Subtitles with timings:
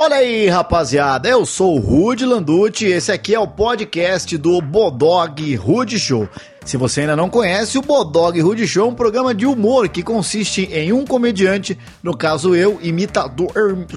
[0.00, 5.56] Olha aí, rapaziada, eu sou o Rude Landucci esse aqui é o podcast do Bodog
[5.56, 6.28] Rude Show.
[6.68, 10.02] Se você ainda não conhece, o Bodog Rude Show é um programa de humor que
[10.02, 13.50] consiste em um comediante, no caso eu, imitador,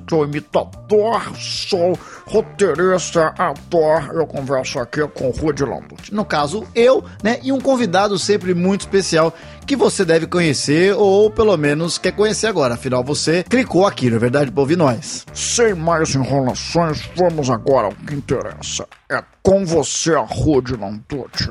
[0.09, 6.13] sou imitador, sou roteirista, ator, eu converso aqui com o Rude Landucci.
[6.13, 9.33] No caso eu, né, e um convidado sempre muito especial
[9.67, 14.15] que você deve conhecer ou pelo menos quer conhecer agora, afinal você clicou aqui, não
[14.15, 15.25] é verdade, pra ouvir nós.
[15.33, 18.87] Sem mais enrolações, vamos agora ao que interessa.
[19.11, 21.49] É com você, Rude Landucci.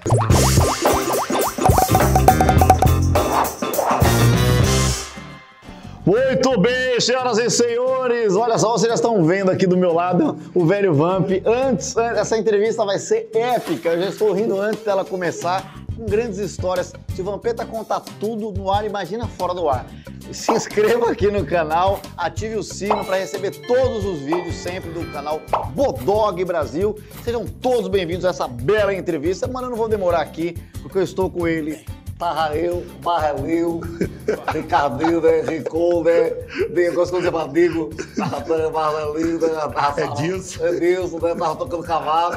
[6.07, 8.35] Muito bem, senhoras e senhores.
[8.35, 11.31] Olha só, vocês já estão vendo aqui do meu lado o velho Vamp.
[11.45, 13.91] Antes, essa entrevista vai ser épica.
[13.91, 16.95] Eu já estou rindo antes dela começar, com grandes histórias.
[17.15, 19.87] Se o Vampeta contar tudo no ar, imagina fora do ar.
[20.33, 25.05] Se inscreva aqui no canal, ative o sino para receber todos os vídeos sempre do
[25.13, 25.43] canal
[25.75, 26.97] Bodog Brasil.
[27.23, 31.03] Sejam todos bem-vindos a essa bela entrevista, mas eu não vou demorar aqui, porque eu
[31.03, 31.85] estou com ele,
[32.21, 33.81] Barra eu, barra eu,
[34.53, 35.41] Ricardinho, né?
[35.41, 36.31] Ricou, né?
[36.75, 37.89] Digo, quando você fala, digo,
[38.71, 39.47] barra linda,
[39.97, 40.67] É Dilson.
[40.67, 41.35] É Dilson, né?
[41.35, 42.37] Tava tocando cavalo.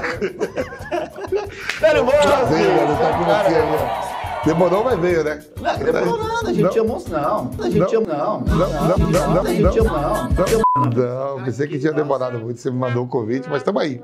[1.82, 4.14] Velho, bora, velho, tá aqui você aí, ó.
[4.46, 5.42] Demorou, mas veio, né?
[5.62, 7.52] Não, demorou nada, a gente amou, não.
[7.60, 8.02] A gente Não.
[8.02, 8.42] amou, não.
[8.42, 10.30] Não, não, não, não, A gente amou, não.
[10.30, 14.02] Não, não, pensei que tinha demorado muito, você me mandou o convite, mas estamos aí.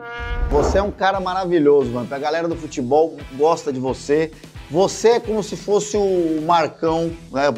[0.50, 2.08] Você é um cara maravilhoso, mano.
[2.10, 4.32] A galera do futebol gosta de você.
[4.72, 7.50] Você é como se fosse o Marcão, né?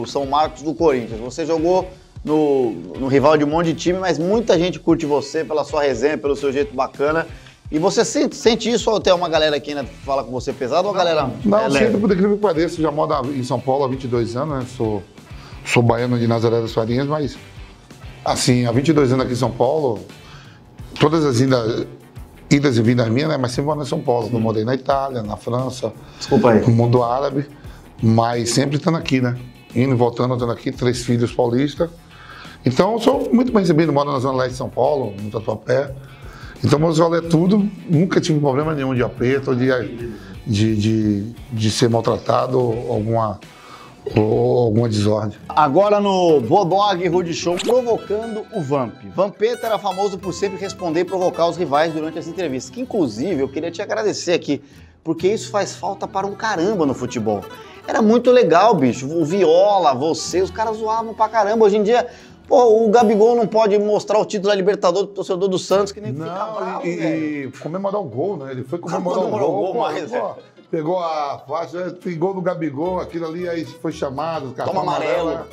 [0.00, 1.20] o São Marcos do Corinthians.
[1.20, 1.88] Você jogou
[2.24, 5.82] no, no rival de um monte de time, mas muita gente curte você pela sua
[5.82, 7.26] resenha, pelo seu jeito bacana.
[7.70, 10.88] E você sente, sente isso ou tem uma galera que ainda fala com você pesado
[10.88, 13.84] ou a galera Não, é sinto por incrível que pareça, já moro em São Paulo
[13.84, 14.66] há 22 anos, né?
[14.76, 15.02] Sou,
[15.64, 17.36] sou baiano de Nazaré das Farinhas, mas,
[18.24, 20.00] assim, há 22 anos aqui em São Paulo,
[20.98, 21.86] todas as idas,
[22.50, 23.36] idas e vindas minhas, né?
[23.36, 24.28] Mas sempre moro em São Paulo.
[24.32, 26.60] Eu morei na Itália, na França, Desculpa aí.
[26.60, 27.46] no mundo árabe,
[28.02, 29.36] mas sempre estando aqui, né?
[29.74, 31.90] Indo e voltando, estando aqui, três filhos paulistas.
[32.64, 35.92] Então, eu sou muito bem recebido, moro na Zona Leste de São Paulo, no Tatuapé.
[36.64, 39.68] Então, meus olhos é tudo, nunca tive problema nenhum de aperto, de,
[40.46, 43.38] de, de, de ser maltratado, alguma,
[44.14, 45.36] ou alguma desordem.
[45.48, 48.94] Agora no Bodog Rude Show, provocando o Vamp.
[49.14, 52.72] Vampeta era famoso por sempre responder e provocar os rivais durante as entrevistas.
[52.74, 54.62] Que inclusive eu queria te agradecer aqui,
[55.02, 57.40] porque isso faz falta para um caramba no futebol.
[57.86, 59.06] Era muito legal, bicho.
[59.08, 61.64] O Viola, você, os caras zoavam pra caramba.
[61.64, 62.06] Hoje em dia,
[62.48, 66.00] pô, o Gabigol não pode mostrar o título da Libertadores pro torcedor do Santos, que
[66.00, 68.50] nem fica bravo, Não, e, e comemorar o gol, né?
[68.50, 69.58] Ele foi comemorar o Comemorou gol.
[69.58, 70.34] o gol, pô, mas, pô, é.
[70.76, 75.28] Pegou a faixa, gol no Gabigol, aquilo ali, aí foi chamado, cartão Toma amarelo.
[75.30, 75.46] amarelo,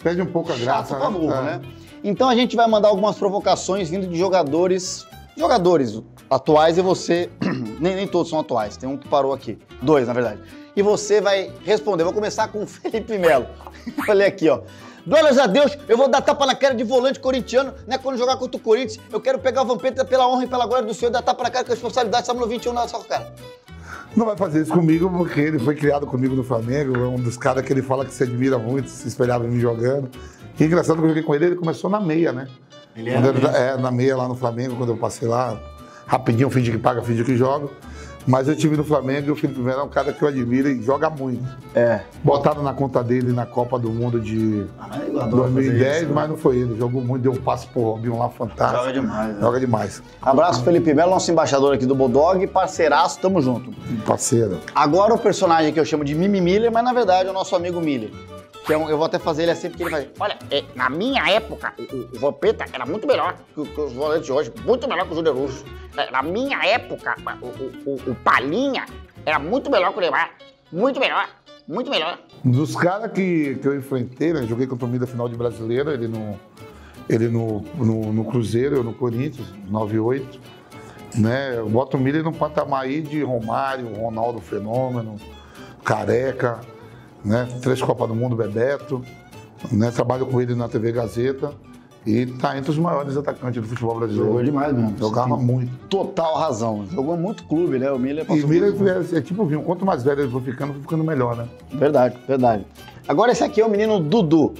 [0.00, 1.18] Perde um pouco a Chato graça, pra né?
[1.18, 1.42] burro, É.
[1.42, 1.60] né?
[2.04, 5.04] Então a gente vai mandar algumas provocações vindo de jogadores,
[5.36, 6.00] jogadores
[6.30, 7.28] atuais e você,
[7.80, 10.40] nem, nem todos são atuais, tem um que parou aqui, dois na verdade.
[10.76, 13.48] E você vai responder, vou começar com o Felipe Melo.
[14.08, 14.60] Olha aqui, ó.
[15.04, 17.98] Glórias a Deus, eu vou dar tapa na cara de volante corintiano, né?
[17.98, 20.86] Quando jogar contra o Corinthians, eu quero pegar o Vampeta pela honra e pela glória
[20.86, 23.34] do Senhor e dar tapa na cara com a responsabilidade, no 21 na sua cara.
[24.16, 27.36] Não vai fazer isso comigo porque ele foi criado comigo no Flamengo, é um dos
[27.36, 30.10] caras que ele fala que se admira muito, se espelhava em mim jogando.
[30.58, 32.48] E engraçado que eu joguei com ele, ele começou na meia, né?
[32.94, 35.60] Ele era é, na meia lá no Flamengo, quando eu passei lá,
[36.06, 37.68] rapidinho, finge que paga, finge que joga.
[38.26, 40.68] Mas eu tive no Flamengo e o Felipe Melo é um cara que eu admiro
[40.68, 41.42] e joga muito.
[41.74, 42.02] É.
[42.22, 46.58] Botaram na conta dele na Copa do Mundo de fazer 2010, isso, mas não foi
[46.58, 46.76] ele.
[46.76, 48.80] Jogou muito, deu um passe pro Robinho lá fantástico.
[48.80, 49.40] Joga demais, né?
[49.40, 50.02] Joga demais.
[50.20, 53.72] Abraço, Felipe Melo, nosso embaixador aqui do Bodog, parceiraço, tamo junto.
[54.06, 54.58] Parceiro.
[54.74, 57.56] Agora o personagem que eu chamo de Mimi Miller, mas na verdade é o nosso
[57.56, 58.10] amigo Miller.
[58.70, 60.08] Que é um- eu vou até fazer ele assim porque ele vai.
[60.20, 64.26] Olha, é, na minha época, o, o- Vampeta era muito melhor que, que os volantes
[64.26, 65.64] de hoje, muito melhor que o Júlio Russo.
[65.96, 68.86] É, na minha época, o, o, o- o Palinha
[69.26, 70.30] era muito melhor que o Neymar.
[70.72, 71.28] Muito melhor,
[71.66, 72.16] muito melhor.
[72.44, 74.44] Dos caras que, que eu enfrentei, né?
[74.46, 76.38] Joguei contra o Mida final de brasileiro, ele no,
[77.08, 80.38] ele no, no, no Cruzeiro, eu no Corinthians, 98.
[81.16, 81.54] Né?
[81.58, 85.16] Eu boto o Miller num patamar aí de Romário, Ronaldo Fenômeno,
[85.84, 86.60] Careca,
[87.24, 87.48] né?
[87.62, 89.02] Três Copas do Mundo, Bebeto.
[89.70, 89.90] Né?
[89.90, 91.52] Trabalho com ele na TV Gazeta.
[92.06, 94.28] E tá entre os maiores atacantes do futebol brasileiro.
[94.28, 94.96] Jogou demais mesmo.
[94.98, 95.70] Jogava muito.
[95.88, 96.86] Total razão.
[96.90, 97.90] Jogou muito clube, né?
[97.92, 100.30] O Miller E passou o Miller muito- é, é tipo vinho, quanto mais velho ele
[100.30, 101.46] for ficando, vai ficando melhor, né?
[101.72, 102.66] Verdade, verdade.
[103.06, 104.54] Agora esse aqui é o menino Dudu.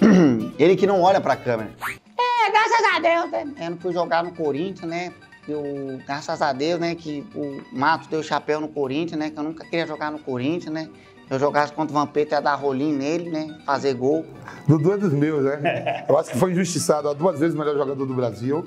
[0.58, 1.70] Ele que não olha pra câmera.
[1.80, 3.54] É, graças a Deus, né?
[3.66, 5.12] Eu não fui jogar no Corinthians, né?
[5.48, 5.62] Eu,
[6.06, 9.30] graças a Deus, né, que o Matos deu chapéu no Corinthians, né?
[9.30, 10.88] Que eu nunca queria jogar no Corinthians, né?
[11.30, 13.58] Eu jogasse contra o Vampeta, ia dar rolinho nele, né?
[13.64, 14.24] Fazer gol.
[14.66, 16.04] Dudu é dos meus, né?
[16.08, 17.12] Eu acho que foi injustiçado.
[17.14, 18.66] Duas vezes o melhor jogador do Brasil.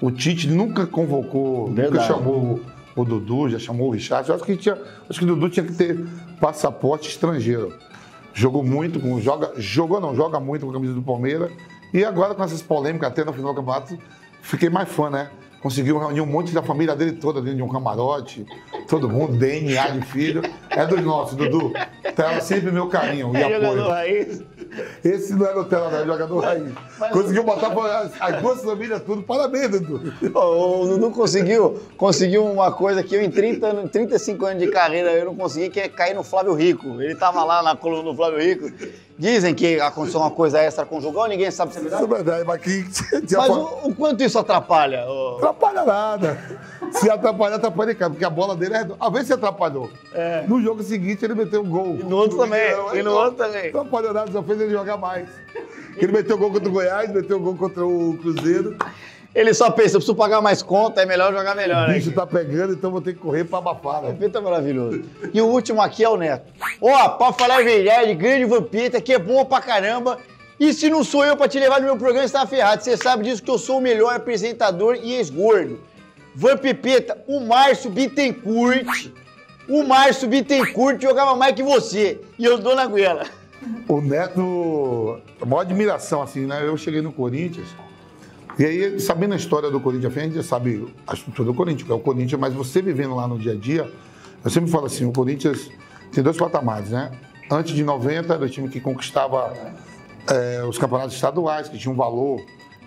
[0.00, 2.06] O Tite nunca convocou, nunca Verdade.
[2.06, 2.60] chamou
[2.94, 4.28] o Dudu, já chamou o Richard.
[4.28, 4.76] Eu acho que, tinha,
[5.08, 6.04] acho que o Dudu tinha que ter
[6.40, 7.72] passaporte estrangeiro.
[8.34, 11.50] Jogou muito, com, joga, jogou não, joga muito com a camisa do Palmeiras.
[11.94, 13.98] E agora com essas polêmicas, até no final do campeonato,
[14.40, 15.30] fiquei mais fã, né?
[15.62, 18.44] Conseguiu reunir um monte da família dele toda dentro de um camarote,
[18.88, 20.42] todo mundo, DNA de filho.
[20.68, 21.72] É dos nossos, Dudu.
[22.16, 23.60] Tela sempre meu carinho e É apoio.
[23.60, 24.42] jogador raiz.
[25.04, 26.72] Esse não é Nutella, não, é jogador raiz.
[27.12, 29.22] Conseguiu botar as, as duas famílias tudo.
[29.22, 30.12] Parabéns, Dudu.
[30.36, 34.68] Ô, O Dudu conseguiu, conseguiu uma coisa que eu, em 30, anos- 35 anos de
[34.70, 37.00] carreira, eu não consegui, que é cair no Flávio Rico.
[37.00, 38.68] Ele tava lá na coluna do Flávio Rico.
[39.18, 42.12] Dizem que aconteceu uma coisa extraconjugal, ninguém sabe se é Isso verdade.
[42.12, 42.84] é verdade, mas que
[43.36, 45.04] Mas o, o quanto isso atrapalha?
[45.06, 45.36] ô?
[45.36, 46.38] atrapalha nada.
[46.92, 48.86] Se atrapalhar, atrapalha em casa, porque a bola dele é.
[48.98, 49.90] A vez se atrapalhou.
[50.48, 51.96] No jogo seguinte, ele meteu um gol.
[52.00, 53.68] E no outro também, e no outro também.
[53.68, 55.28] Atrapalhou nada, só fez ele jogar mais.
[55.96, 58.76] Ele meteu gol contra o Goiás, meteu gol contra o Cruzeiro.
[59.34, 61.94] Ele só pensa, eu preciso pagar mais conta, é melhor jogar melhor, O né?
[61.94, 64.02] bicho tá pegando, então vou ter que correr pra abafar.
[64.02, 64.08] Né?
[64.10, 65.02] Perfeito é maravilhoso.
[65.32, 66.51] E o último aqui é o Neto.
[66.82, 70.18] Ó, pra falar a verdade, grande vampeta, que é bom pra caramba.
[70.58, 72.82] E se não sou eu pra te levar no meu programa, você tá ferrado.
[72.82, 75.78] Você sabe disso que eu sou o melhor apresentador e ex-gordo.
[76.34, 79.10] Vampipeta, o Márcio Bittencourt.
[79.68, 82.20] O Márcio Bittencourt jogava mais que você.
[82.36, 83.26] E eu dou na goela.
[83.86, 86.66] O Neto, a maior admiração, assim, né?
[86.66, 87.68] Eu cheguei no Corinthians,
[88.58, 91.86] e aí, sabendo a história do Corinthians, a gente já sabe a estrutura do Corinthians,
[91.86, 93.90] que é o Corinthians, mas você vivendo lá no dia a dia,
[94.44, 95.70] eu sempre falo assim, o Corinthians
[96.12, 97.10] tem dois patamares, né?
[97.50, 99.52] Antes de 90, era o time que conquistava
[100.28, 102.40] eh, os campeonatos estaduais, que tinha um valor,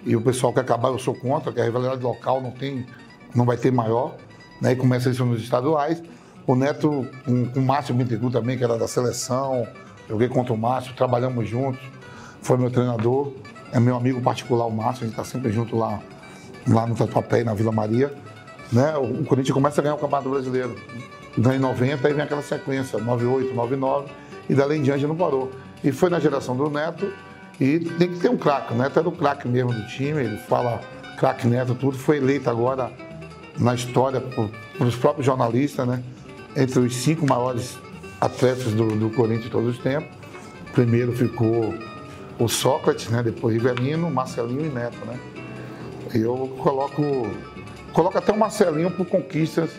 [0.05, 2.85] e o pessoal quer acabar, eu sou contra, que a rivalidade local não tem,
[3.33, 4.15] não vai ter maior,
[4.61, 4.71] né?
[4.71, 6.01] E começa isso nos estaduais.
[6.47, 9.67] O Neto, com, o Márcio Bittencourt também, que era da seleção,
[10.07, 11.81] joguei contra o Márcio, trabalhamos juntos,
[12.41, 13.33] foi meu treinador,
[13.73, 15.99] é meu amigo particular o Márcio, a gente está sempre junto lá,
[16.67, 18.13] lá no Tatuapé, na Vila Maria.
[18.71, 18.95] Né?
[18.97, 20.75] O o Corinthians começa a ganhar o Campeonato Brasileiro.
[21.37, 24.07] Ganha em 90, aí vem aquela sequência, 98, 99,
[24.49, 25.51] e dali em diante não parou.
[25.83, 27.11] E foi na geração do Neto,
[27.59, 28.73] e tem que ter um craque.
[28.73, 30.81] O Neto era o craque mesmo do time, ele fala
[31.17, 31.97] craque Neto, tudo.
[31.97, 32.91] Foi eleito agora
[33.57, 34.21] na história
[34.77, 36.03] pelos próprios jornalistas, né?
[36.55, 37.77] Entre os cinco maiores
[38.19, 40.09] atletas do, do Corinthians de todos os tempos.
[40.73, 41.73] Primeiro ficou
[42.37, 43.23] o Sócrates, né?
[43.23, 45.17] Depois Rivelino, Marcelinho e Neto, né?
[46.13, 47.29] Eu coloco,
[47.93, 49.69] coloco até o Marcelinho por conquistas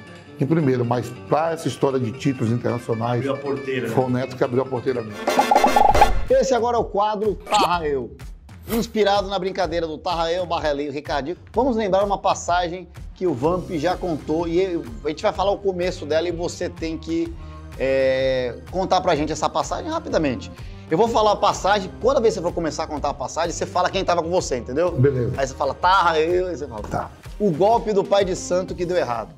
[0.40, 3.94] em primeiro, mas para essa história de títulos internacionais, Abriu a porteira, né?
[3.94, 5.18] foi o Neto que abriu a porteira mesmo.
[6.28, 8.16] Esse agora é o quadro Tarra Eu.
[8.68, 11.36] Inspirado na brincadeira do Tarra Eu, Barrelei e Ricardinho.
[11.52, 15.52] Vamos lembrar uma passagem que o Vamp já contou e eu- a gente vai falar
[15.52, 17.32] o começo dela e você tem que
[17.78, 20.50] é, contar pra gente essa passagem rapidamente.
[20.90, 23.52] Eu vou falar a passagem, toda vez que você for começar a contar a passagem,
[23.52, 24.92] você fala quem tava com você, entendeu?
[24.92, 25.34] Beleza.
[25.36, 26.82] Aí você fala Tarra Eu, aí você fala.
[26.82, 27.10] Tá.
[27.38, 29.34] O golpe do pai de santo que deu errado.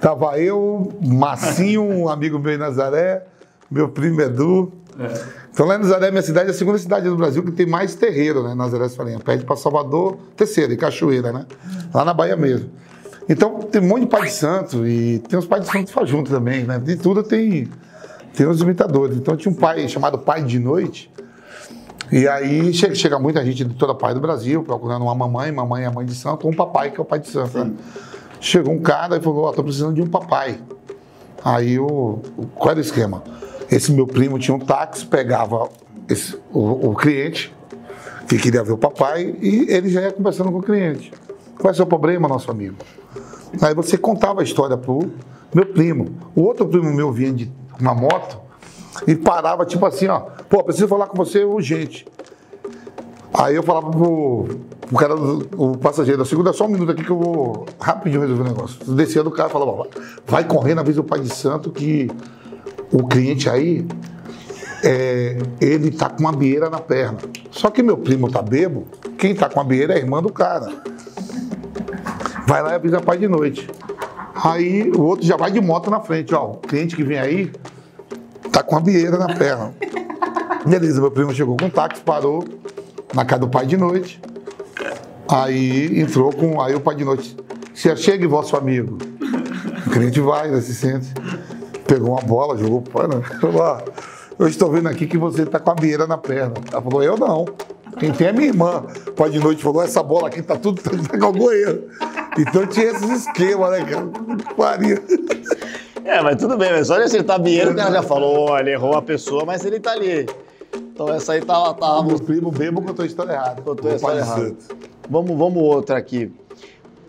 [0.00, 3.24] Tava eu, Massinho, um amigo meu em Nazaré,
[3.70, 4.72] meu primo Edu.
[5.50, 7.94] Então lá em Nazaré, minha cidade, é a segunda cidade do Brasil que tem mais
[7.94, 8.54] terreiro, né?
[8.54, 9.18] Nazaré Farinha.
[9.18, 11.46] Pede para Salvador, terceira, em Cachoeira, né?
[11.92, 12.70] Lá na Bahia mesmo.
[13.28, 15.92] Então tem um monte de pai de santo e tem os pais de santo que
[15.92, 16.78] faz junto também, né?
[16.78, 17.68] De tudo tem,
[18.36, 19.16] tem os imitadores.
[19.16, 21.10] Então tinha um pai chamado Pai de Noite.
[22.12, 25.84] E aí chega, chega muita gente de toda parte do Brasil procurando uma mamãe, mamãe
[25.84, 27.56] é a mãe de santo, ou um papai que é o pai de santo.
[27.58, 27.72] né?
[28.44, 30.60] Chegou um cara e falou: Ó, tô precisando de um papai.
[31.42, 32.18] Aí o-
[32.54, 33.24] qual era o esquema?
[33.70, 35.70] Esse meu primo tinha um táxi, pegava
[36.10, 37.54] esse- o, o cliente
[38.28, 41.10] que queria ver o papai e ele já ia conversando com o cliente.
[41.58, 42.76] Qual é o seu problema, nosso amigo?
[43.62, 45.10] Aí você contava a história pro
[45.54, 46.08] meu primo.
[46.36, 48.38] O outro primo meu vinha de uma moto
[49.06, 50.20] e parava tipo assim, ó,
[50.50, 52.06] pô, preciso falar com você urgente.
[53.32, 54.48] Aí eu falava pro,
[54.86, 58.46] pro cara, o passageiro, segura só um minuto aqui que eu vou rapidinho resolver o
[58.46, 58.78] negócio.
[58.86, 59.88] Eu descia do carro e falava,
[60.26, 62.10] "Vai- correndo, avisa o pai de santo que
[62.92, 63.86] o cliente aí,
[64.82, 67.18] é, ele tá com uma bieira na perna.
[67.50, 68.86] Só que meu primo tá bebo,
[69.16, 70.70] quem tá com a bieira é a irmã do cara.
[72.46, 73.68] Vai lá e avisa pai de noite.
[74.34, 76.52] Aí o outro já vai de moto na frente, ó.
[76.52, 77.50] O cliente que vem aí
[78.52, 79.72] tá com a bieira na perna.
[80.66, 82.44] Beleza, meu primo chegou com o táxi, parou
[83.14, 84.20] na casa do pai de noite.
[85.34, 86.60] Aí entrou com.
[86.62, 87.36] Aí o pai de noite.
[87.74, 88.98] Se chega vosso amigo.
[89.84, 91.12] O cliente vai, né, se sente.
[91.88, 93.20] Pegou uma bola, jogou pai, né?
[93.40, 93.80] Falou, ó,
[94.38, 96.54] eu estou vendo aqui que você tá com a bieira na perna.
[96.70, 97.46] Ela falou, eu não.
[97.98, 98.84] Quem tem é minha irmã.
[99.08, 101.82] O pai de noite falou, essa bola aqui tá tudo tá com algum erro.
[102.38, 104.06] Então tinha esses esquemas, né, cara?
[104.56, 104.98] Pariu.
[106.04, 108.94] É, mas tudo bem, mas só de acertar Vieira, o cara já falou, olha, errou
[108.94, 110.28] a pessoa, mas ele tá ali.
[110.76, 111.74] Então essa aí tava.
[111.74, 113.62] tava Meu primo bebo contou a história errada.
[113.62, 114.54] Contou a história errada.
[115.08, 116.32] Vamos, vamos outra aqui.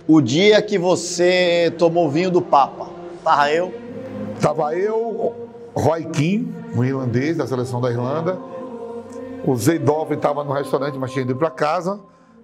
[0.08, 2.88] O dia que você tomou vinho do Papa.
[3.24, 3.74] Tava eu?
[4.40, 5.34] Tava eu,
[5.74, 8.38] Roy Keane, um irlandês da seleção da Irlanda.
[9.46, 12.00] O Zeidolf estava no restaurante, mas tinha ido para casa.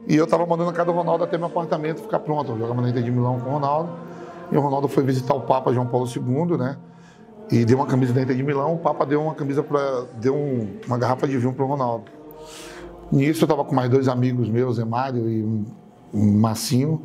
[0.08, 2.51] E eu estava mandando a casa do Ronaldo até meu apartamento ficar pronto.
[2.53, 3.89] Eu jogava na Inter de Milão com o Ronaldo.
[4.51, 6.77] E o Ronaldo foi visitar o Papa João Paulo II, né?
[7.51, 8.74] E deu uma camisa da Inter de Milão.
[8.74, 10.05] O Papa deu uma camisa para.
[10.15, 12.05] deu um- uma garrafa de vinho para o Ronaldo.
[13.11, 15.67] Nisso eu estava com mais dois amigos meus, Emário e
[16.13, 17.01] Massinho.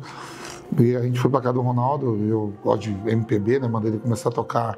[0.79, 2.17] E a gente foi para casa do Ronaldo.
[2.25, 3.67] Eu gosto de MPB, né?
[3.67, 4.77] Mandei ele começar a tocar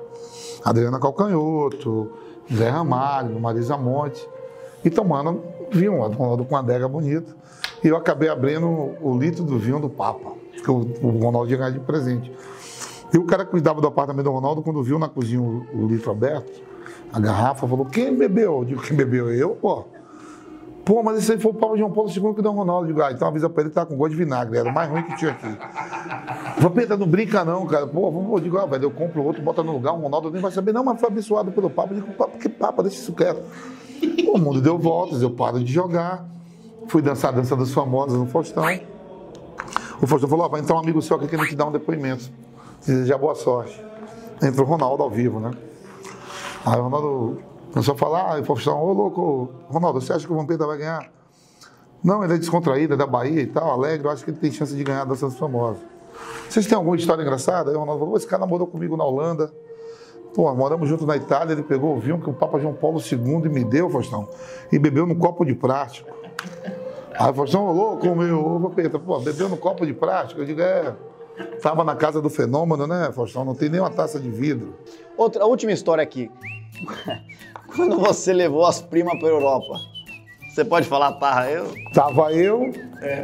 [0.65, 2.11] Adriana Calcanhoto,
[2.51, 4.27] Zé Ramalho, Marisa Monte.
[4.83, 7.35] E tomando vinho, o Ronaldo com uma adega bonita.
[7.83, 8.67] E eu acabei abrindo
[8.99, 12.31] o litro do vinho do Papa, que o, o Ronaldo ia ganhar de presente.
[13.13, 15.87] E o cara que cuidava do apartamento do Ronaldo, quando viu na cozinha o, o
[15.87, 16.59] litro aberto,
[17.13, 18.59] a garrafa, falou: Quem bebeu?
[18.59, 19.31] Eu digo: Quem bebeu?
[19.31, 19.85] Eu, pô.
[20.89, 22.85] Pô, mas esse aí foi o Papa João Paulo II que deu o Ronaldo.
[22.85, 24.57] Eu digo: Ah, então avisa pra ele que tá com gosto de vinagre.
[24.57, 25.55] Era o mais ruim que tinha aqui.
[26.73, 27.85] Pedro, não brinca não, cara.
[27.85, 30.51] Pô, eu digo, ah, velho, eu compro outro, bota no lugar, o Ronaldo nem vai
[30.51, 30.73] saber.
[30.73, 31.93] Não, mas foi abençoado pelo Papa.
[31.93, 33.39] Eu digo, Papa, que Papa, deixa isso quieto.
[34.33, 36.25] O mundo deu voltas, eu paro de jogar.
[36.87, 38.63] Fui dançar a dança dos famosos no Faustão.
[40.01, 42.31] O Faustão falou, ó, vai entrar um amigo seu aqui querendo te dar um depoimento.
[42.83, 43.79] Desejar boa sorte.
[44.41, 45.51] Entrou o Ronaldo ao vivo, né?
[46.65, 50.33] Aí o Ronaldo começou a falar, aí o Faustão, ô louco, Ronaldo, você acha que
[50.33, 51.11] o Vampeta vai ganhar?
[52.03, 54.51] Não, ele é descontraído, é da Bahia e tal, alegre, eu acho que ele tem
[54.51, 55.81] chance de ganhar a dança dos famosos.
[56.49, 57.69] Vocês têm alguma história engraçada?
[57.69, 59.53] Aí o Ronaldo falou, esse cara namorou comigo na Holanda.
[60.33, 63.49] Pô, moramos juntos na Itália, ele pegou o vinho que o Papa João Paulo II
[63.49, 64.27] me deu, Faustão,
[64.71, 66.09] e bebeu num copo de plástico.
[67.17, 70.41] Aí o Faustão, ô louco, meu, ô Vampeta, pô, bebeu num copo de plástico?
[70.41, 70.95] Eu digo, é,
[71.61, 74.75] tava na casa do fenômeno, né, Faustão, não tem nem uma taça de vidro.
[75.17, 76.31] Outra, a última história aqui.
[77.75, 79.79] Quando você levou as primas pra Europa,
[80.49, 81.73] você pode falar, tava eu?
[81.93, 82.73] Tava eu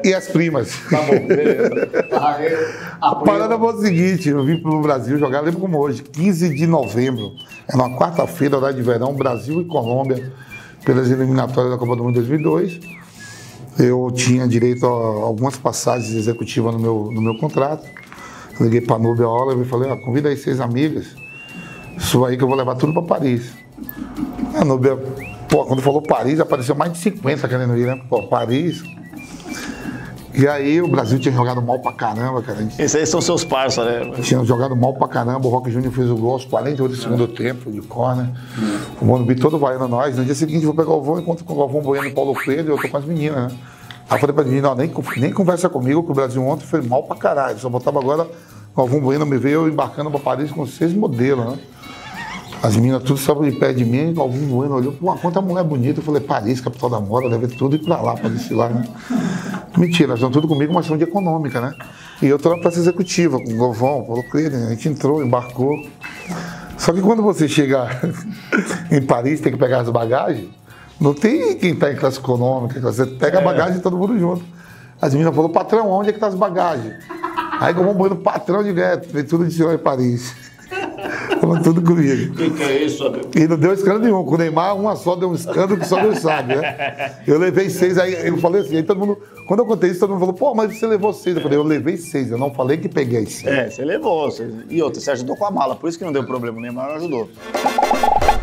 [0.03, 0.71] e as primas.
[0.89, 1.87] Tá bom, beleza.
[2.09, 2.67] Tava eu.
[3.01, 6.67] A parada foi o seguinte, eu vim pro Brasil jogar, lembro como hoje, 15 de
[6.67, 7.31] novembro,
[7.67, 10.31] era uma quarta-feira, horário de verão, Brasil e Colômbia,
[10.85, 12.79] pelas eliminatórias da Copa do Mundo 2002.
[13.77, 17.85] Eu tinha direito a algumas passagens executivas no meu, no meu contrato.
[18.61, 21.07] Liguei pra Nubia Oliver e falei, ó, convida aí seis amigas,
[21.97, 23.51] isso aí que eu vou levar tudo pra Paris.
[24.59, 24.95] A Nubia,
[25.49, 28.01] pô, quando falou Paris, apareceu mais de 50 querendo ir, né?
[28.09, 28.83] Pô, Paris.
[30.37, 32.59] E aí o Brasil tinha jogado mal pra caramba, cara.
[32.59, 34.11] Gente Esses aí são seus parça, né?
[34.21, 35.47] tinha jogado mal pra caramba.
[35.47, 38.29] O Rock Júnior fez o gol aos 48 do segundo tempo, de corner.
[39.01, 40.17] O Morumbi todo vaiando nós.
[40.17, 42.53] No dia seguinte, vou pegar o voo, encontro com o Galvão Bueno e Paulo e
[42.53, 43.59] eu tô com as meninas, né?
[44.09, 47.03] Aí eu falei pra menina, nem, nem conversa comigo, que o Brasil ontem foi mal
[47.03, 47.57] pra caralho.
[47.57, 48.23] Só botava agora,
[48.73, 51.59] o Galvão Bueno me veio embarcando pra Paris com seis modelos, né?
[52.63, 55.63] As meninas tudo estavam de pé de mim, o Galvão Bueno olhou, pô, quanta mulher
[55.63, 55.99] bonita.
[55.99, 58.83] Eu falei, Paris, capital da moda, deve tudo ir pra lá, pra desfilar, né?
[59.77, 61.73] Mentira, elas estão tudo comigo, mas são de econômica, né?
[62.21, 65.77] E eu tô na praça executiva com o Galvão, Paulo Coelho, a gente entrou, embarcou.
[66.77, 67.87] Só que quando você chega
[68.89, 70.47] em Paris, tem que pegar as bagagens,
[70.99, 74.43] não tem quem tá em classe econômica, você pega a bagagem e todo mundo junto.
[75.01, 76.95] As meninas falaram, patrão, onde é que tá as bagagens?
[77.59, 80.44] Aí Galvão Bueno, patrão gato, fez tudo de em Paris.
[81.39, 82.33] Falando tudo comigo.
[82.33, 83.29] O que, que é isso, amigo?
[83.35, 84.23] E não deu escândalo nenhum.
[84.23, 87.15] Com o Neymar, uma só deu um escândalo que só Deus sabe, né?
[87.27, 89.17] Eu levei seis, aí eu falei assim, aí todo mundo.
[89.47, 91.35] Quando eu contei isso, todo mundo falou, pô, mas você levou seis.
[91.35, 93.45] Eu falei, eu levei seis, eu não falei que peguei seis.
[93.45, 94.31] É, você levou.
[94.31, 94.49] Você...
[94.69, 96.57] E outra, você ajudou com a mala, por isso que não deu problema.
[96.57, 97.29] O Neymar não ajudou.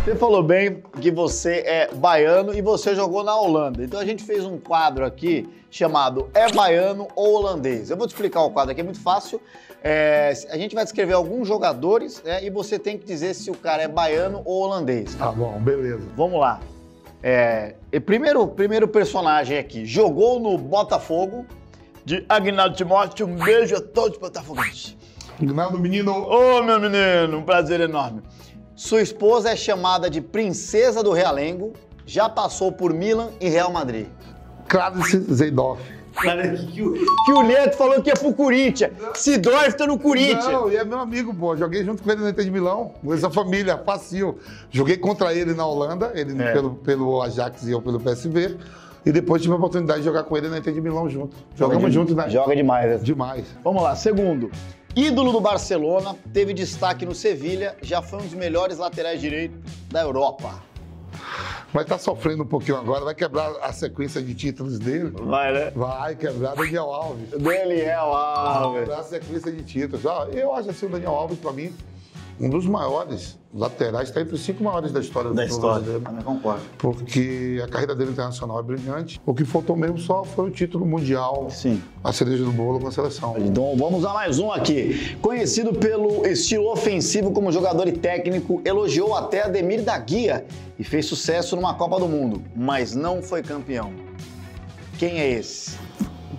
[0.05, 3.85] Você falou bem que você é baiano e você jogou na Holanda.
[3.85, 7.89] Então a gente fez um quadro aqui chamado É Baiano ou Holandês.
[7.89, 9.41] Eu vou te explicar o quadro aqui, é muito fácil.
[9.81, 13.55] É, a gente vai descrever alguns jogadores né, e você tem que dizer se o
[13.55, 15.15] cara é baiano ou holandês.
[15.15, 16.03] Tá bom, beleza.
[16.17, 16.59] Vamos lá.
[17.23, 19.87] É, primeiro, primeiro personagem aqui.
[19.87, 21.47] Jogou no Botafogo
[22.05, 23.25] de Agnaldo Timóteo.
[23.25, 24.97] Um beijo a todos os botafoguenses.
[25.41, 26.13] Ignaldo, menino.
[26.13, 28.21] Ô, meu menino, um prazer enorme.
[28.75, 31.73] Sua esposa é chamada de Princesa do Realengo.
[32.07, 34.07] Já passou por Milan e Real Madrid.
[34.69, 35.81] Clarice Zeidoff.
[36.75, 38.93] Que o, que o Neto falou que ia pro Corinthians.
[39.15, 40.45] Sidorf tá no Corinthians.
[40.45, 41.57] Não, e é meu amigo, pô.
[41.57, 44.39] Joguei junto com ele no Inter de Milão, com essa família, fácil.
[44.71, 46.53] Joguei contra ele na Holanda, ele É.
[46.53, 48.57] pelo, pelo Ajax e eu pelo PSV.
[49.07, 51.35] E depois tive a oportunidade de jogar com ele na Inter de Milão junto.
[51.57, 52.29] Jogamos juntos, né?
[52.29, 52.91] Joga demais.
[52.91, 52.99] né?
[53.03, 53.45] Demais.
[53.65, 54.51] Vamos lá, segundo.
[54.95, 59.59] Ídolo do Barcelona, teve destaque no Sevilha, já foi um dos melhores laterais direitos
[59.91, 60.63] da Europa.
[61.73, 65.11] Vai estar sofrendo um pouquinho agora, vai quebrar a sequência de títulos dele.
[65.15, 65.71] Vai, né?
[65.75, 67.31] Vai quebrar Daniel Alves.
[67.31, 68.81] Daniel Vai Alves.
[68.81, 70.05] quebrar a sequência de títulos.
[70.05, 71.75] Ó, eu acho assim o Daniel Alves, pra mim,
[72.41, 75.99] um dos maiores laterais, está entre os cinco maiores da história do Da futebol história.
[75.99, 76.05] brasileiro.
[76.05, 76.63] Também concordo.
[76.79, 79.21] Porque a carreira dele internacional é brilhante.
[79.27, 81.83] O que faltou mesmo só foi o título mundial, Sim.
[82.03, 83.35] a cereja do bolo com a seleção.
[83.39, 85.17] Então vamos a mais um aqui.
[85.21, 90.47] Conhecido pelo estilo ofensivo como jogador e técnico, elogiou até Ademir da Guia
[90.79, 93.93] e fez sucesso numa Copa do Mundo, mas não foi campeão.
[94.99, 95.77] Quem é esse?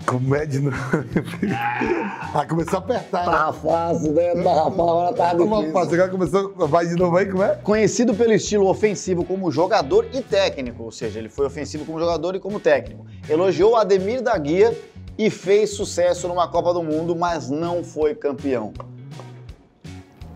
[0.06, 0.72] Comédia no...
[2.34, 3.26] Vai começar a apertar.
[3.26, 3.32] né?
[3.32, 4.36] Tá fácil, né?
[4.44, 6.68] Tá, agora tá Vamos fazer, agora começou.
[6.68, 7.56] Vai de novo aí, como é?
[7.64, 12.36] Conhecido pelo estilo ofensivo como jogador e técnico, ou seja, ele foi ofensivo como jogador
[12.36, 13.06] e como técnico.
[13.30, 14.78] Elogiou Ademir da Guia
[15.18, 18.74] e fez sucesso numa Copa do Mundo, mas não foi campeão.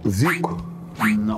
[0.07, 0.57] Zico.
[1.19, 1.37] Não.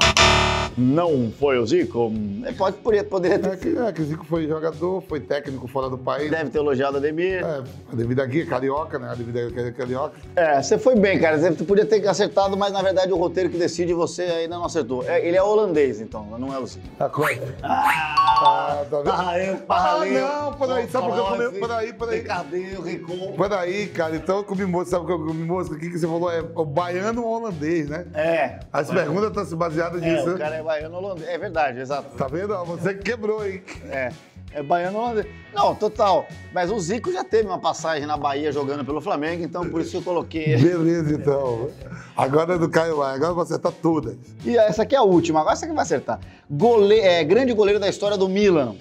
[0.77, 2.11] Não foi o Zico?
[2.45, 5.67] É, Pode, poderia, poderia É ter que, é que o Zico foi jogador, foi técnico
[5.67, 6.29] fora do país.
[6.31, 7.43] Deve ter elogiado a Ademir.
[7.43, 9.09] É, a devida guia, carioca, né?
[9.11, 10.15] A devida guia carioca.
[10.35, 11.37] É, você foi bem, cara.
[11.37, 15.03] Você podia ter acertado, mas na verdade o roteiro que decide você ainda não acertou.
[15.07, 16.85] É, ele é holandês, então, não é o Zico.
[16.99, 17.55] A coisa.
[17.63, 19.11] Ah, tá vendo?
[19.11, 20.05] Ah, eu Ah,
[20.45, 21.59] não, peraí, sabe por que eu comi?
[21.59, 22.19] Peraí, peraí.
[22.19, 23.33] Ricardinho, Ricom.
[23.33, 25.75] Peraí, cara, então eu comi mosca, sabe o que eu comi mosca?
[25.75, 26.31] O que, que você falou?
[26.31, 28.05] É o baiano ou holandês, né?
[28.13, 28.59] É.
[28.71, 30.27] As perguntas estão se baseadas É, nisso.
[30.29, 30.37] o né?
[30.37, 31.27] cara é baiano holandês.
[31.27, 32.15] É verdade, exato.
[32.15, 32.55] Tá vendo?
[32.65, 33.61] Você que quebrou, hein?
[33.89, 34.11] É.
[34.51, 35.27] É baiano holandês.
[35.53, 36.27] Não, total.
[36.51, 39.97] Mas o Zico já teve uma passagem na Bahia jogando pelo Flamengo, então por isso
[39.97, 40.69] eu coloquei ele.
[40.69, 41.69] Beleza, então.
[42.17, 44.17] Agora é do Caio lá, agora eu vou acertar todas.
[44.43, 46.19] E essa aqui é a última, agora você que vai acertar.
[46.49, 46.99] Gole...
[46.99, 48.75] é, grande goleiro da história do Milan.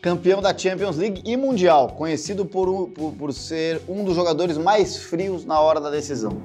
[0.00, 1.88] Campeão da Champions League e Mundial.
[1.90, 6.38] Conhecido por, por, por ser um dos jogadores mais frios na hora da decisão.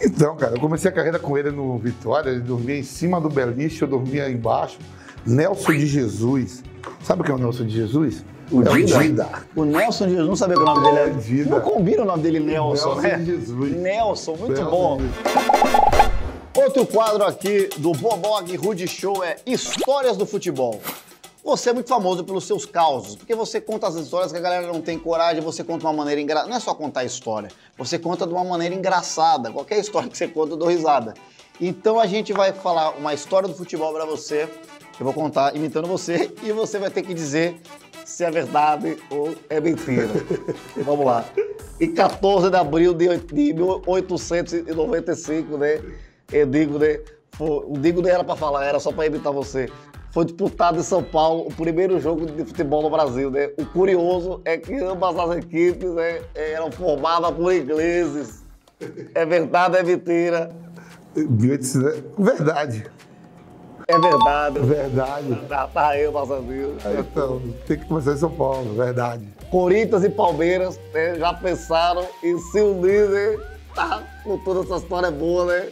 [0.00, 3.30] Então, cara, eu comecei a carreira com ele no Vitória, ele dormia em cima do
[3.30, 4.78] beliche, eu dormia embaixo.
[5.24, 6.62] Nelson de Jesus.
[7.02, 8.22] Sabe o que é o Nelson de Jesus?
[8.50, 8.96] O é Dida?
[8.98, 9.28] o Dida.
[9.56, 11.08] O Nelson de Jesus, não sabia que o nome dele É.
[11.20, 11.50] Dida.
[11.50, 13.16] Não combina o nome dele, Nelson, Nelson né?
[13.16, 13.76] de Jesus.
[13.76, 15.00] Nelson, muito Nelson bom.
[16.54, 20.80] Outro quadro aqui do Bobog Rude Show é Histórias do Futebol.
[21.42, 24.66] Você é muito famoso pelos seus causos, porque você conta as histórias que a galera
[24.66, 26.50] não tem coragem, você conta de uma maneira engraçada.
[26.50, 29.50] Não é só contar a história, você conta de uma maneira engraçada.
[29.50, 31.14] Qualquer história que você conta, eu dou risada.
[31.58, 34.48] Então a gente vai falar uma história do futebol pra você,
[34.98, 37.60] eu vou contar imitando você, e você vai ter que dizer
[38.04, 40.08] se é verdade ou é mentira.
[40.84, 41.24] Vamos lá.
[41.80, 45.80] Em 14 de abril de oit- de 1895, né?
[46.30, 47.00] Eu digo, né?
[47.32, 49.70] foi- digo não era pra falar, era só pra imitar você.
[50.10, 53.50] Foi disputado em São Paulo o primeiro jogo de futebol no Brasil, né?
[53.56, 58.42] O curioso é que ambas as equipes né, eram formadas por ingleses.
[59.14, 60.50] É verdade, é mentira.
[61.14, 62.90] 1800 Verdade.
[63.86, 64.58] É verdade.
[64.60, 65.34] Verdade.
[65.48, 66.76] Tá, tá eu, passadinho.
[66.98, 69.28] Então, tem que começar em São Paulo, verdade.
[69.50, 73.38] Corinthians e Palmeiras né, já pensaram em se unir, né?
[73.74, 75.68] Tá, com toda essa história boa, né?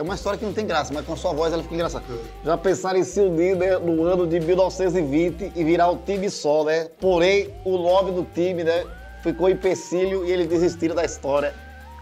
[0.00, 2.06] É uma história que não tem graça, mas com a sua voz ela fica engraçada.
[2.42, 6.64] Já pensaram em se unir né, no ano de 1920 e virar um time só,
[6.64, 6.88] né?
[6.98, 8.86] Porém, o nome do time, né,
[9.22, 11.52] ficou empecilho e eles desistiram da história.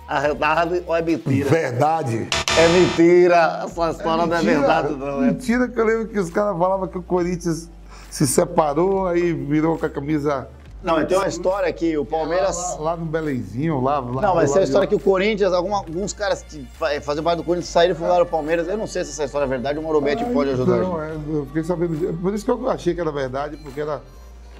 [0.06, 1.50] A verdade ou é mentira?
[1.50, 2.28] Verdade.
[2.56, 5.24] É mentira, essa história não é verdade, não.
[5.24, 7.68] É Mentira que eu lembro que os caras falavam que o Corinthians
[8.12, 10.46] se separou, aí virou com a camisa.
[10.82, 12.56] Não, tem uma história que o Palmeiras.
[12.76, 13.98] Lá, lá no Belenzinho, lá.
[13.98, 16.64] lá Não, mas essa lá é a história que o Corinthians, alguma- alguns caras que
[16.74, 18.68] fa- faziam parte do Corinthians saíram e fundaram o Palmeiras.
[18.68, 20.74] Eu não sei se essa história é verdade, o Morobete pode ajudar.
[20.74, 20.76] a.
[20.78, 22.12] Não, é, eu fiquei sabendo disso.
[22.22, 24.00] Por isso que eu achei que era verdade, porque era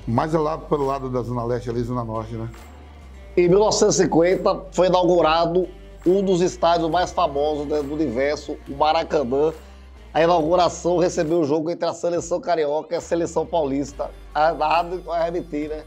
[0.09, 2.49] mais lá pelo lado da Zona Leste, ali, Zona Norte, né?
[3.37, 5.69] Em 1950 foi inaugurado
[6.05, 9.53] um dos estádios mais famosos né, do universo, o Maracanã.
[10.13, 14.11] A inauguração recebeu o jogo entre a seleção carioca e a seleção paulista.
[14.35, 15.85] A nada é mentira.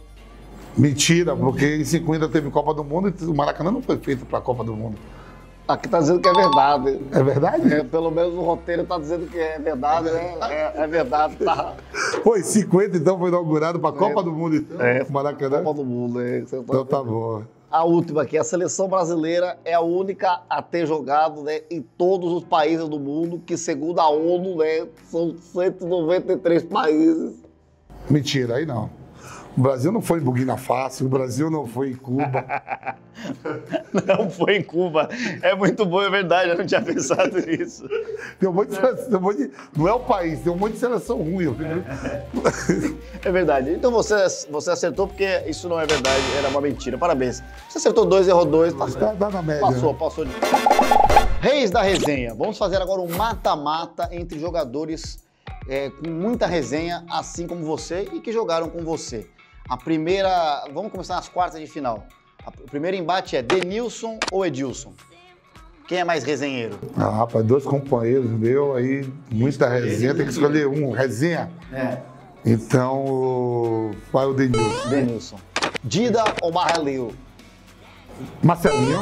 [0.77, 4.39] Mentira, porque em 50 teve Copa do Mundo e o Maracanã não foi feito para
[4.39, 4.97] a Copa do Mundo.
[5.67, 6.99] Aqui tá dizendo que é verdade.
[7.11, 7.73] É verdade?
[7.73, 10.35] É, pelo menos o roteiro tá dizendo que é verdade, né?
[10.49, 11.75] É, é verdade, tá.
[12.25, 15.05] Em 50 então foi inaugurado para a Copa do Mundo, então, É.
[15.09, 15.63] Maracanã.
[15.63, 16.41] Todo mundo, né?
[16.41, 17.43] Você tá- Então tá bom.
[17.69, 22.33] A última aqui, a seleção brasileira é a única a ter jogado né, em todos
[22.33, 27.33] os países do mundo, que segundo a ONU, né, são 193 países.
[28.09, 28.89] Mentira, aí não.
[29.57, 32.45] O Brasil não foi em Burkina Faso, o Brasil não foi em Cuba.
[34.07, 35.09] Não foi em Cuba.
[35.41, 37.83] É muito bom, é verdade, eu não tinha pensado nisso.
[38.39, 40.55] Tem um monte de seleção, tem um monte de- não é o país, tem um
[40.55, 41.53] monte de seleção ruim.
[41.53, 43.69] fico- É verdade.
[43.71, 44.15] Então você,
[44.49, 46.97] você acertou porque isso não é verdade, era uma mentira.
[46.97, 47.43] Parabéns.
[47.69, 48.87] Você acertou dois, errou dois, tá.
[48.87, 49.61] Tá, tá na média.
[49.61, 50.31] Passou, passou de.
[51.41, 52.33] Reis da resenha.
[52.33, 55.19] Vamos fazer agora um mata-mata entre jogadores
[55.67, 59.27] é, com muita resenha, assim como você e que jogaram com você.
[59.69, 60.65] A primeira.
[60.73, 62.05] Vamos começar nas quartas de final.
[62.59, 64.93] O primeiro embate é Denilson ou Edilson?
[65.87, 66.79] Quem é mais resenheiro?
[66.97, 71.51] Ah, rapaz, dois companheiros meus aí, muita resenha, tem que escolher um, resenha.
[71.71, 71.97] É.
[72.45, 74.89] Então, vai o Denilson.
[74.89, 75.35] Denilson.
[75.83, 76.51] Dida ou?
[76.51, 77.11] Marcelinho?
[78.41, 78.99] Marcelinho.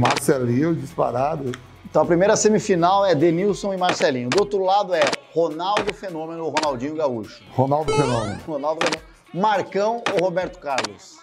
[0.00, 1.52] Marcelinho, disparado.
[1.84, 4.28] Então a primeira semifinal é Denilson e Marcelinho.
[4.28, 5.02] Do outro lado é
[5.32, 7.42] Ronaldo Fenômeno ou Ronaldinho Gaúcho.
[7.52, 8.40] Ronaldo Fenômeno.
[8.46, 9.13] Ronaldo Fenômeno.
[9.34, 11.18] Marcão ou Roberto Carlos?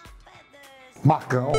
[1.02, 1.50] Marcão.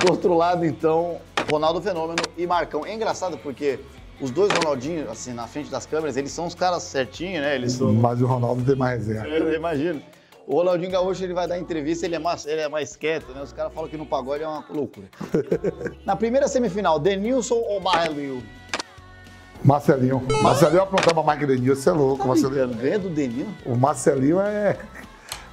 [0.00, 1.18] Do outro lado, então,
[1.50, 2.86] Ronaldo Fenômeno e Marcão.
[2.86, 3.80] É engraçado porque
[4.20, 7.56] os dois Ronaldinhos, assim, na frente das câmeras, eles são os caras certinhos, né?
[7.56, 7.92] Eles são.
[7.92, 9.26] Mas o Ronaldo tem mais resenha.
[9.26, 10.00] Eu imagino.
[10.46, 13.42] O Ronaldinho Gaúcho ele vai dar entrevista, ele é mais, ele é mais quieto, né?
[13.42, 15.08] Os caras falam que no pagode é uma loucura.
[16.06, 18.40] Na primeira semifinal, Denilson ou Marcelinho?
[19.64, 20.22] Marcelinho.
[20.42, 22.18] Marcelinho aprontava mais que Denilson, você é louco.
[22.22, 23.00] Tá Marcelinho.
[23.00, 23.52] do Denilson?
[23.66, 24.78] O Marcelinho é.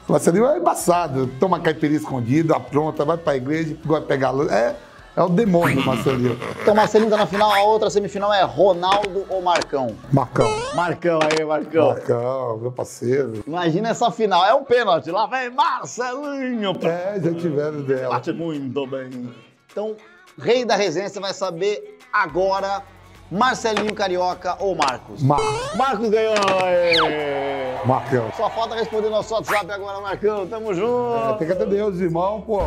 [0.07, 1.27] Marcelinho é embaçado.
[1.39, 4.51] Toma caipirinha escondida, apronta, vai pra igreja, de pegar luz.
[4.51, 4.75] É,
[5.15, 6.37] é o demônio, Marcelinho.
[6.61, 9.95] Então Marcelinho tá na final, a outra semifinal é Ronaldo ou Marcão?
[10.11, 10.49] Marcão.
[10.75, 11.87] Marcão aí, Marcão.
[11.87, 13.43] Marcão, meu parceiro.
[13.47, 15.09] Imagina essa final, é um pênalti.
[15.09, 16.73] Lá vem Marcelinho.
[16.83, 18.15] É, já tiveram dela.
[18.15, 19.33] Bate muito bem.
[19.71, 19.95] Então,
[20.37, 22.83] rei da resenha, você vai saber agora
[23.31, 25.21] Marcelinho Carioca ou Marcos.
[25.23, 25.39] Mar
[25.75, 26.35] Marcos ganhou!
[26.63, 27.85] Aê!
[27.85, 28.31] Marcão.
[28.37, 30.47] Só falta responder nosso WhatsApp agora, Marcão.
[30.47, 31.33] Tamo junto!
[31.33, 32.61] É, tem que atender os irmãos, pô.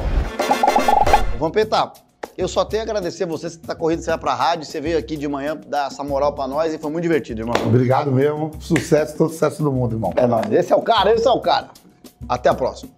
[1.38, 1.92] Vampeta,
[2.36, 4.98] eu só tenho a agradecer você, você tá corrido, você vai pra rádio, você veio
[4.98, 7.54] aqui de manhã dar essa moral pra nós e foi muito divertido, irmão.
[7.66, 8.50] Obrigado mesmo.
[8.60, 10.12] Sucesso, todo sucesso do mundo, irmão.
[10.16, 10.50] É nóis.
[10.52, 11.68] Esse é o cara, esse é o cara.
[12.28, 12.90] Até a próxima.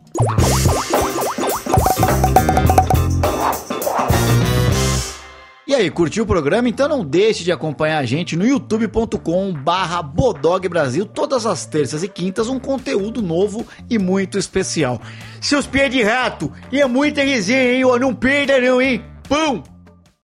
[5.70, 6.68] E aí, curtiu o programa?
[6.68, 12.02] Então não deixe de acompanhar a gente no youtube.com barra Bodog Brasil todas as terças
[12.02, 15.00] e quintas um conteúdo novo e muito especial.
[15.40, 18.00] Seus pés de rato, e é muita resenha, hein?
[18.00, 19.04] Não perda não, hein?
[19.28, 19.62] Pão!